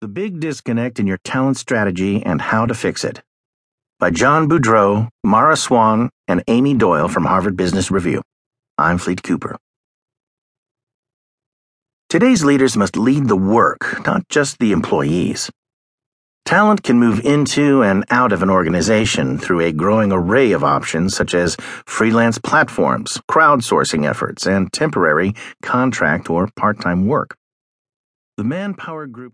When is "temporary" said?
24.72-25.34